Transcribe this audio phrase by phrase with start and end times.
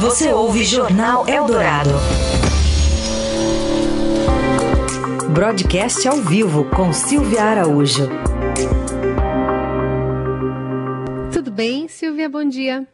[0.00, 1.90] Você ouve Jornal Eldorado.
[5.34, 8.08] Broadcast ao vivo com Silvia Araújo.
[11.30, 12.30] Tudo bem, Silvia?
[12.30, 12.88] Bom dia.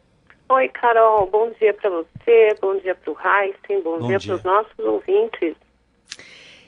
[0.49, 1.29] Oi, Carol.
[1.31, 4.27] Bom dia para você, bom dia para o Heisen, bom, bom dia, dia.
[4.27, 5.55] para os nossos ouvintes.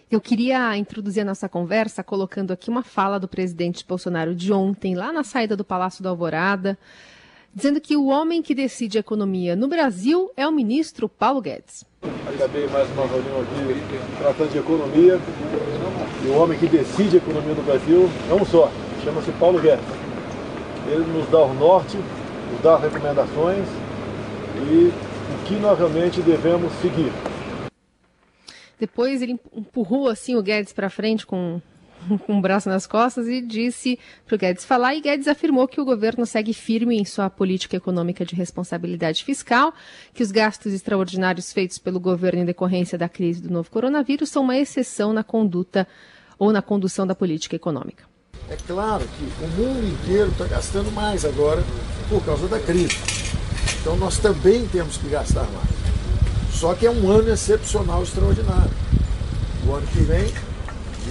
[0.09, 4.95] Eu queria introduzir a nossa conversa colocando aqui uma fala do presidente Bolsonaro de ontem,
[4.95, 6.77] lá na saída do Palácio da Alvorada,
[7.53, 11.83] dizendo que o homem que decide a economia no Brasil é o ministro Paulo Guedes.
[12.27, 15.19] Acabei mais uma reunião aqui tratando de economia
[16.23, 18.71] e o homem que decide a economia no Brasil é um só,
[19.03, 19.85] chama-se Paulo Guedes.
[20.87, 21.97] Ele nos dá o norte,
[22.51, 23.67] nos dá recomendações
[24.71, 24.91] e
[25.33, 27.11] o que nós realmente devemos seguir.
[28.79, 31.61] Depois ele empurrou assim o Guedes para frente com
[32.25, 34.95] com o braço nas costas e disse para o Guedes falar.
[34.95, 39.73] E Guedes afirmou que o governo segue firme em sua política econômica de responsabilidade fiscal,
[40.13, 44.43] que os gastos extraordinários feitos pelo governo em decorrência da crise do novo coronavírus são
[44.43, 45.87] uma exceção na conduta
[46.37, 48.05] ou na condução da política econômica.
[48.49, 51.63] É claro que o mundo inteiro está gastando mais agora
[52.09, 52.97] por causa da crise.
[53.79, 55.69] Então nós também temos que gastar mais.
[56.51, 58.71] Só que é um ano excepcional, extraordinário.
[59.67, 60.25] O ano que vem,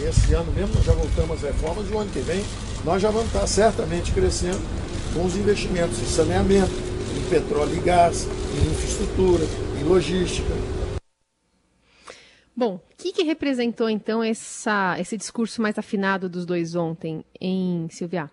[0.00, 2.42] e esse ano mesmo, nós já voltamos às reformas, e o ano que vem
[2.84, 4.60] nós já vamos estar certamente crescendo
[5.12, 6.70] com os investimentos em saneamento,
[7.16, 9.44] em petróleo e gás, em infraestrutura,
[9.80, 10.52] em logística.
[12.56, 17.88] Bom, o que, que representou então essa, esse discurso mais afinado dos dois ontem em
[17.88, 18.30] Silvia?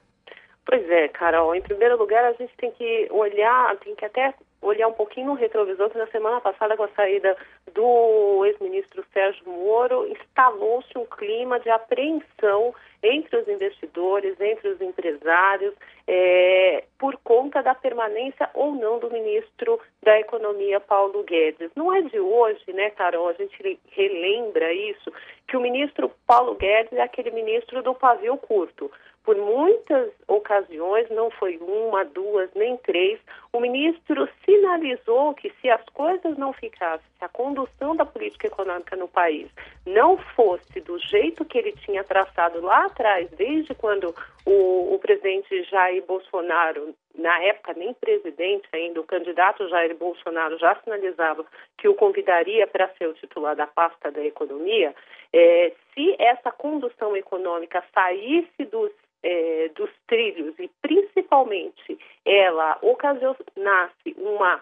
[0.66, 1.56] Pois é, Carol.
[1.56, 4.34] Em primeiro lugar, a gente tem que olhar, tem que até
[4.66, 7.38] olhar um pouquinho no retrovisor, que na semana passada, com a saída
[7.74, 15.74] do ex-ministro Sérgio Moro, instalou-se um clima de apreensão entre os investidores, entre os empresários,
[16.08, 21.70] é, por conta da permanência ou não do ministro da Economia, Paulo Guedes.
[21.76, 23.30] Não é de hoje, né, Carol?
[23.30, 25.12] A gente relembra isso,
[25.48, 28.92] que o ministro Paulo Guedes é aquele ministro do pavio curto
[29.26, 33.20] por muitas ocasiões, não foi uma, duas, nem três,
[33.54, 38.96] o ministro sinalizou que se as coisas não ficassem, se a condução da política econômica
[38.96, 39.50] no país
[39.86, 44.16] não fosse do jeito que ele tinha traçado lá atrás, desde quando
[44.46, 50.76] o, o presidente Jair Bolsonaro, na época nem presidente ainda, o candidato Jair Bolsonaro já
[50.84, 51.46] sinalizava
[51.78, 54.94] que o convidaria para ser o titular da pasta da economia,
[55.32, 58.92] é, se essa condução econômica saísse dos
[59.26, 59.90] é, dos
[60.60, 64.62] e principalmente ela ocasionasse uma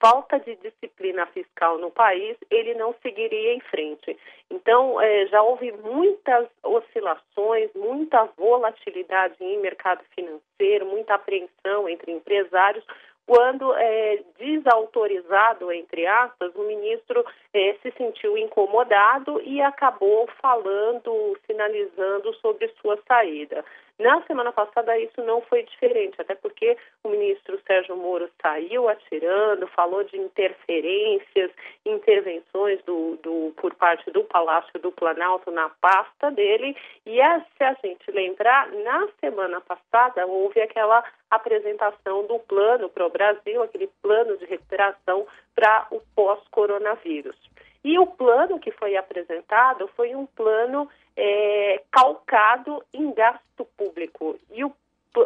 [0.00, 4.16] falta de disciplina fiscal no país, ele não seguiria em frente.
[4.50, 12.84] Então, é, já houve muitas oscilações, muita volatilidade em mercado financeiro, muita apreensão entre empresários,
[13.26, 22.34] quando é, desautorizado, entre aspas, o ministro é, se sentiu incomodado e acabou falando, sinalizando
[22.36, 23.64] sobre sua saída.
[24.00, 26.74] Na semana passada isso não foi diferente, até porque
[27.04, 31.50] o ministro Sérgio Moro saiu atirando, falou de interferências,
[31.84, 36.74] intervenções do, do, por parte do Palácio do Planalto na pasta dele.
[37.04, 43.06] E é, se a gente lembrar, na semana passada houve aquela apresentação do plano para
[43.06, 47.36] o Brasil, aquele plano de recuperação para o pós-coronavírus.
[47.84, 50.88] E o plano que foi apresentado foi um plano
[51.22, 54.38] é, calcado em gasto público.
[54.50, 54.74] E o,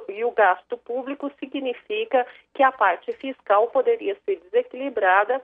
[0.08, 5.40] e o gasto público significa que a parte fiscal poderia ser desequilibrada,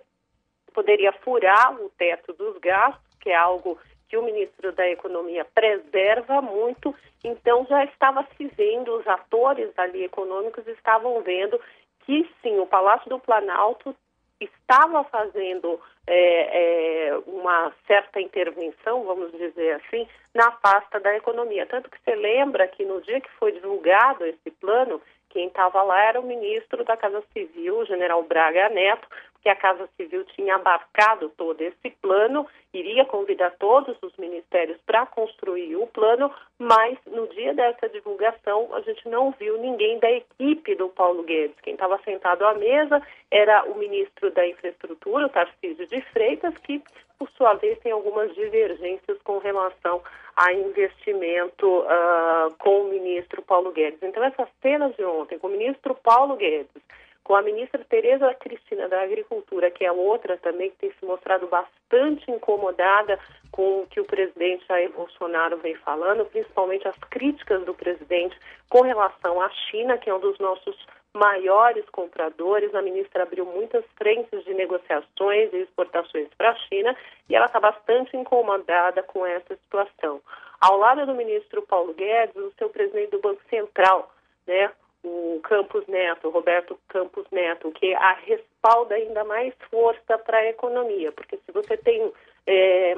[0.74, 3.78] poderia furar o teto dos gastos, que é algo
[4.08, 10.02] que o ministro da Economia preserva muito, então já estava se vendo, os atores ali
[10.02, 11.60] econômicos estavam vendo
[12.00, 13.94] que sim, o Palácio do Planalto
[14.40, 21.66] estava fazendo é, é, uma certa intervenção, vamos dizer assim, na pasta da economia.
[21.66, 26.02] Tanto que você lembra que no dia que foi divulgado esse plano, quem estava lá
[26.02, 29.06] era o ministro da Casa Civil, o general Braga Neto,
[29.42, 35.06] que a Casa Civil tinha abarcado todo esse plano, iria convidar todos os ministérios para
[35.06, 40.74] construir o plano, mas no dia dessa divulgação a gente não viu ninguém da equipe
[40.74, 41.56] do Paulo Guedes.
[41.62, 46.82] Quem estava sentado à mesa era o ministro da Infraestrutura, o Tarcísio de Freitas, que
[47.18, 50.02] por sua vez tem algumas divergências com relação
[50.34, 54.02] a investimento uh, com o ministro Paulo Guedes.
[54.02, 56.82] Então, essas cenas de ontem, com o ministro Paulo Guedes,
[57.24, 61.46] com a ministra Tereza Cristina da Agricultura, que é outra também que tem se mostrado
[61.46, 63.18] bastante incomodada
[63.50, 68.38] com o que o presidente Jair Bolsonaro vem falando, principalmente as críticas do presidente
[68.68, 70.76] com relação à China, que é um dos nossos
[71.12, 72.74] maiores compradores.
[72.74, 76.96] A ministra abriu muitas frentes de negociações e exportações para a China
[77.28, 80.20] e ela está bastante incomodada com essa situação.
[80.60, 84.12] Ao lado do ministro Paulo Guedes, o seu presidente do Banco Central,
[84.46, 84.70] né,
[85.02, 91.10] o Campos Neto, Roberto Campos Neto, que a respalda ainda mais força para a economia,
[91.12, 92.12] porque se você tem
[92.46, 92.96] é,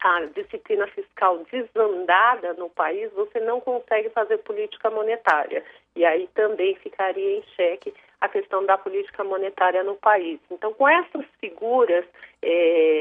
[0.00, 5.64] a disciplina fiscal desandada no país, você não consegue fazer política monetária.
[5.96, 10.40] E aí também ficaria em xeque a questão da política monetária no país.
[10.50, 12.04] Então, com essas figuras
[12.42, 12.97] é,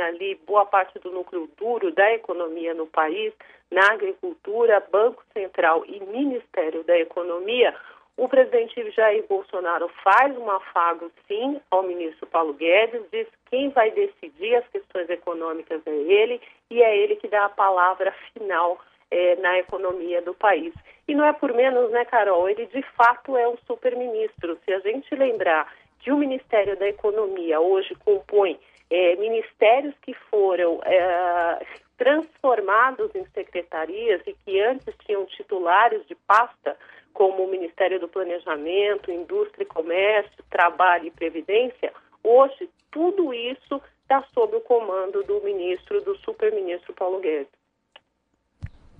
[0.00, 3.32] ali boa parte do núcleo duro da economia no país,
[3.70, 7.74] na agricultura, Banco Central e Ministério da Economia,
[8.18, 13.70] o presidente Jair Bolsonaro faz um afago, sim, ao ministro Paulo Guedes, diz que quem
[13.70, 18.76] vai decidir as questões econômicas é ele e é ele que dá a palavra final
[19.08, 20.74] é, na economia do país.
[21.06, 22.48] E não é por menos, né, Carol?
[22.48, 24.58] Ele de fato é um super-ministro.
[24.64, 28.58] Se a gente lembrar que o Ministério da Economia hoje compõe
[28.90, 36.76] é, ministérios que foram é, transformados em secretarias e que antes tinham titulares de pasta,
[37.12, 41.92] como o Ministério do Planejamento, Indústria e Comércio, Trabalho e Previdência,
[42.22, 47.58] hoje tudo isso está sob o comando do ministro, do super-ministro Paulo Guedes.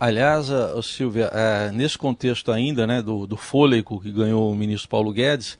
[0.00, 4.88] Aliás, uh, Silvia, uh, nesse contexto ainda né, do, do fôlego que ganhou o ministro
[4.88, 5.58] Paulo Guedes,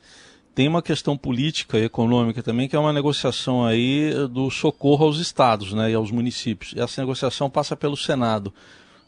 [0.59, 5.17] tem uma questão política e econômica também, que é uma negociação aí do socorro aos
[5.17, 6.75] estados né, e aos municípios.
[6.77, 8.53] Essa negociação passa pelo Senado.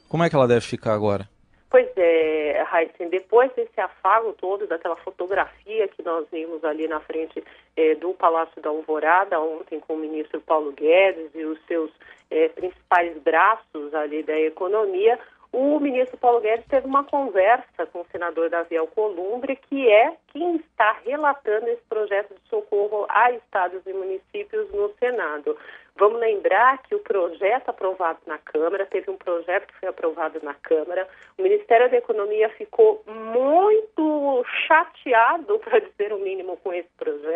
[0.07, 1.27] Como é que ela deve ficar agora?
[1.69, 7.43] Pois é, Heisen, depois desse afago todo, daquela fotografia que nós vimos ali na frente
[7.75, 11.91] é, do Palácio da Alvorada ontem com o ministro Paulo Guedes e os seus
[12.29, 15.19] é, principais braços ali da economia,
[15.53, 20.55] o ministro Paulo Guedes teve uma conversa com o senador Davi Alcolumbre, que é quem
[20.55, 25.57] está relatando esse projeto de socorro a estados e municípios no Senado.
[25.97, 30.53] Vamos lembrar que o projeto aprovado na Câmara, teve um projeto que foi aprovado na
[30.53, 31.07] Câmara,
[31.37, 37.31] o Ministério da Economia ficou muito chateado, para dizer o mínimo, com esse projeto,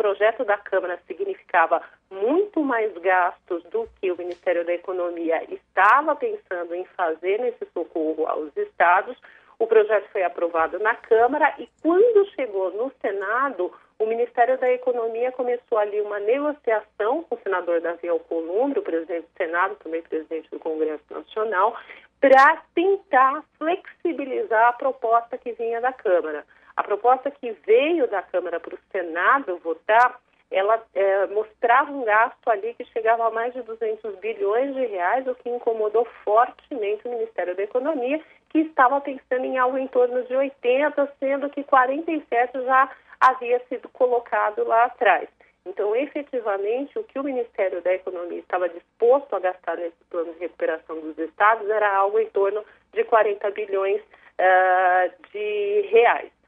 [0.00, 6.74] projeto da Câmara significava muito mais gastos do que o Ministério da Economia estava pensando
[6.74, 9.14] em fazer nesse socorro aos estados.
[9.58, 15.30] O projeto foi aprovado na Câmara e quando chegou no Senado, o Ministério da Economia
[15.32, 20.48] começou ali uma negociação com o senador Davi Alcolumbre, o presidente do Senado, também presidente
[20.50, 21.76] do Congresso Nacional,
[22.18, 26.42] para tentar flexibilizar a proposta que vinha da Câmara.
[26.80, 30.18] A proposta que veio da Câmara para o Senado votar,
[30.50, 35.26] ela é, mostrava um gasto ali que chegava a mais de 200 bilhões de reais,
[35.26, 38.18] o que incomodou fortemente o Ministério da Economia,
[38.48, 42.90] que estava pensando em algo em torno de 80, sendo que 47 já
[43.20, 45.28] havia sido colocado lá atrás.
[45.66, 50.38] Então, efetivamente, o que o Ministério da Economia estava disposto a gastar nesse plano de
[50.38, 56.39] recuperação dos estados era algo em torno de 40 bilhões uh, de reais.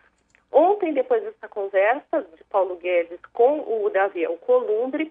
[0.53, 5.11] Ontem, depois dessa conversa de Paulo Guedes com o Davi Alcolumbre,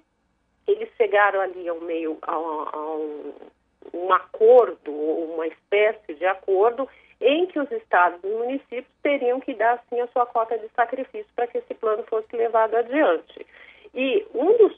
[0.67, 3.33] eles chegaram ali ao meio a, a um,
[3.91, 6.87] um acordo, uma espécie de acordo,
[7.19, 11.31] em que os estados e municípios teriam que dar, sim, a sua cota de sacrifício
[11.35, 13.45] para que esse plano fosse levado adiante.
[13.93, 14.77] E um dos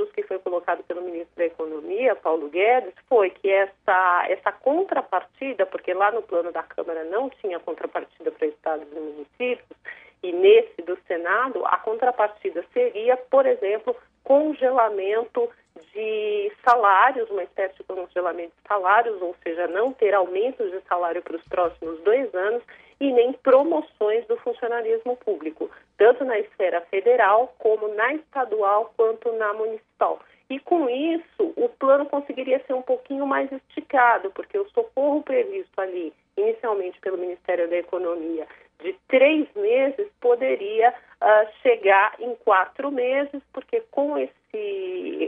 [0.00, 5.66] pontos que foi colocado pelo ministro da Economia, Paulo Guedes, foi que essa, essa contrapartida,
[5.66, 9.78] porque lá no plano da Câmara não tinha contrapartida para estados e municípios,
[10.22, 15.48] e nesse do Senado, a contrapartida seria, por exemplo, congelamento
[15.94, 21.22] de salários, uma espécie de congelamento de salários, ou seja, não ter aumentos de salário
[21.22, 22.62] para os próximos dois anos
[23.00, 29.54] e nem promoções do funcionalismo público, tanto na esfera federal como na estadual quanto na
[29.54, 30.20] municipal.
[30.50, 35.80] E com isso, o plano conseguiria ser um pouquinho mais esticado, porque o socorro previsto
[35.80, 38.46] ali, inicialmente pelo Ministério da Economia,
[38.82, 44.39] de três meses, poderia uh, chegar em quatro meses, porque com esse,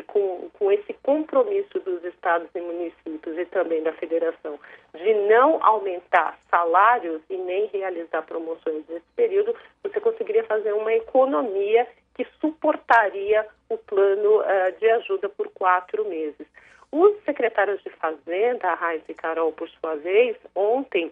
[0.06, 4.58] com, com esse compromisso dos estados e municípios e também da federação
[4.94, 11.86] de não aumentar salários e nem realizar promoções nesse período, você conseguiria fazer uma economia
[12.14, 16.46] que suportaria o plano uh, de ajuda por quatro meses.
[16.90, 21.10] Os secretários de Fazenda, a Raiz e Carol, por sua vez, ontem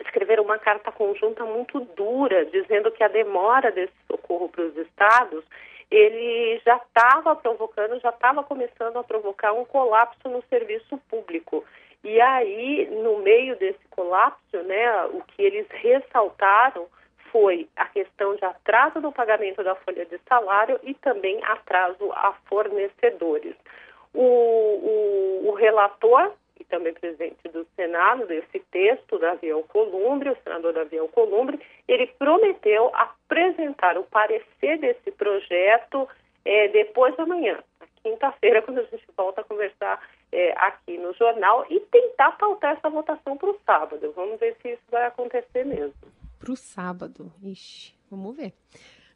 [0.00, 5.44] escreveram uma carta conjunta muito dura, dizendo que a demora desse socorro para os estados
[5.90, 11.64] ele já estava provocando, já estava começando a provocar um colapso no serviço público.
[12.04, 16.86] E aí, no meio desse colapso, né, o que eles ressaltaram
[17.32, 22.32] foi a questão de atraso no pagamento da folha de salário e também atraso a
[22.48, 23.54] fornecedores.
[24.14, 30.72] O, o, o relator e também presidente do Senado desse texto, Davi Alcolumbre, o senador
[30.72, 36.08] Davi Alcolumbre, ele prometeu apresentar o parecer desse projeto
[36.44, 37.62] é, depois da manhã,
[38.02, 42.90] quinta-feira, quando a gente volta a conversar é, aqui no jornal e tentar pautar essa
[42.90, 44.12] votação para o sábado.
[44.14, 45.94] Vamos ver se isso vai acontecer mesmo.
[46.38, 47.32] Para o sábado.
[47.42, 48.52] Ixi, vamos ver.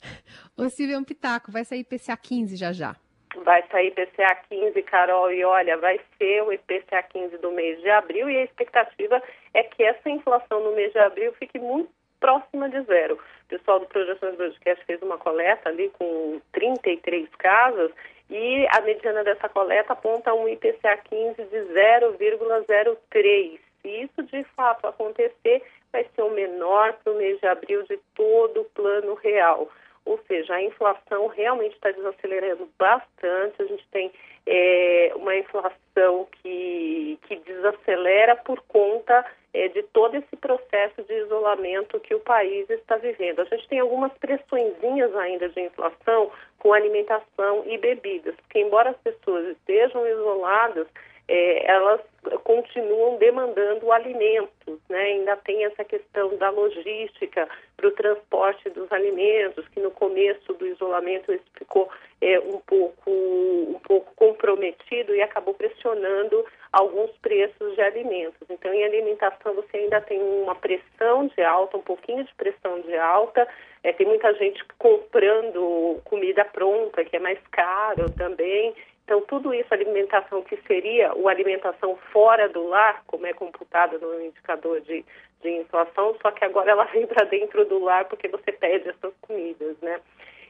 [0.56, 2.96] Ô Silvia, um pitaco, vai sair PCA 15 já já.
[3.36, 7.88] Vai sair IPCA 15, Carol, e olha, vai ser o IPCA 15 do mês de
[7.88, 9.22] abril e a expectativa
[9.54, 13.14] é que essa inflação no mês de abril fique muito próxima de zero.
[13.14, 17.90] O pessoal do Projeções Broadcast fez uma coleta ali com 33 casas
[18.30, 23.60] e a mediana dessa coleta aponta um IPCA 15 de 0,03.
[23.82, 25.62] Se isso de fato acontecer,
[25.92, 29.68] vai ser o menor para o mês de abril de todo o plano real.
[30.12, 33.62] Ou seja, a inflação realmente está desacelerando bastante.
[33.62, 34.12] A gente tem
[34.46, 41.98] é, uma inflação que, que desacelera por conta é, de todo esse processo de isolamento
[42.00, 43.40] que o país está vivendo.
[43.40, 48.98] A gente tem algumas pressõezinhas ainda de inflação com alimentação e bebidas, porque embora as
[48.98, 50.86] pessoas estejam isoladas,
[51.26, 52.00] é, elas
[52.44, 54.98] continuam demandando alimentos, né?
[54.98, 60.66] Ainda tem essa questão da logística para o transporte dos alimentos, que no começo do
[60.66, 67.80] isolamento isso ficou é, um pouco um pouco comprometido e acabou pressionando alguns preços de
[67.80, 68.48] alimentos.
[68.48, 72.96] Então, em alimentação você ainda tem uma pressão de alta, um pouquinho de pressão de
[72.96, 73.46] alta.
[73.82, 78.74] É, tem muita gente comprando comida pronta, que é mais caro também.
[79.12, 84.24] Então, tudo isso, alimentação que seria o alimentação fora do lar, como é computado no
[84.24, 85.04] indicador de,
[85.42, 89.12] de inflação, só que agora ela vem para dentro do lar porque você pede essas
[89.20, 90.00] comidas, né?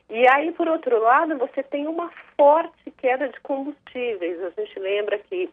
[0.09, 4.40] E aí, por outro lado, você tem uma forte queda de combustíveis.
[4.45, 5.50] A gente lembra que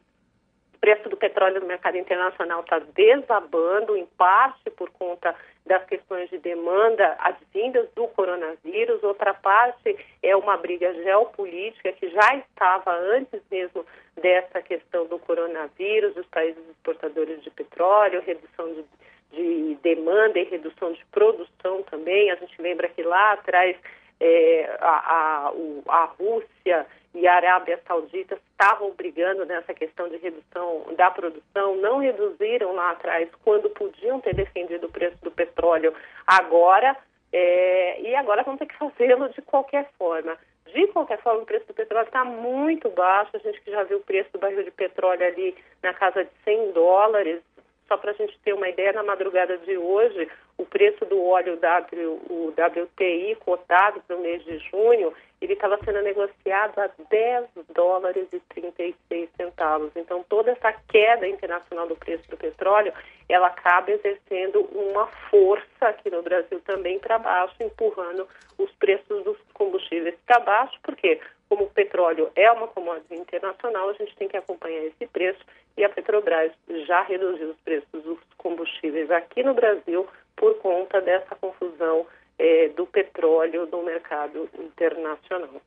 [0.76, 5.34] o preço do petróleo no mercado internacional está desabando, em parte por conta
[5.70, 12.36] das questões de demanda advindas do coronavírus, outra parte é uma briga geopolítica que já
[12.38, 13.86] estava antes mesmo
[14.20, 18.84] dessa questão do coronavírus, dos países exportadores de petróleo, redução de,
[19.32, 22.32] de demanda e redução de produção também.
[22.32, 23.78] A gente lembra que lá atrás
[24.20, 25.54] é, a, a,
[25.88, 32.00] a Rússia e a Arábia Saudita estavam brigando nessa questão de redução da produção, não
[32.00, 35.94] reduziram lá atrás quando podiam ter defendido o preço do petróleo
[36.28, 36.96] agora,
[37.32, 40.38] é, e agora vão ter que fazê-lo de qualquer forma.
[40.74, 43.32] De qualquer forma, o preço do petróleo está muito baixo.
[43.36, 46.32] A gente que já viu o preço do barril de petróleo ali na casa de
[46.44, 47.42] 100 dólares.
[47.88, 51.56] Só para a gente ter uma ideia, na madrugada de hoje, o preço do óleo
[51.56, 57.46] w, o WTI cotado para o mês de junho, ele estava sendo negociado a 10
[57.74, 59.90] dólares e 36 centavos.
[59.96, 62.92] Então, toda essa queda internacional do preço do petróleo,
[63.30, 69.38] ela acaba exercendo uma força aqui no Brasil também para baixo, empurrando os preços dos
[69.54, 74.38] combustíveis para baixo, porque como o petróleo é uma commodity internacional, a gente tem que
[74.38, 75.40] acompanhar esse preço
[75.78, 76.52] e a Petrobras
[76.86, 80.06] já reduziu os preços dos combustíveis aqui no Brasil
[80.40, 82.08] por conta dessa confusão
[82.40, 85.62] é, do petróleo no mercado internacional.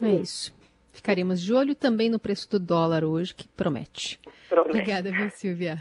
[0.00, 0.54] É isso.
[0.92, 4.20] Ficaremos de olho também no preço do dólar hoje, que promete.
[4.48, 4.70] promete.
[4.70, 5.76] Obrigada, viu, Silvia?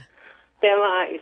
[0.58, 1.22] Até mais.